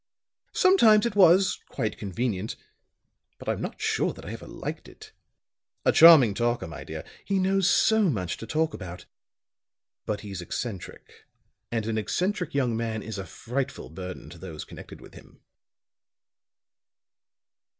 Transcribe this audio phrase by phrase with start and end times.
[0.55, 2.55] Sometimes it was quite convenient,
[3.37, 5.11] but I'm not sure that I ever liked it.
[5.85, 9.05] A charming talker, my dear; he knows so much to talk about.
[10.07, 11.25] But he's eccentric;
[11.71, 15.39] and an eccentric young man is a frightful burden to those connected with him."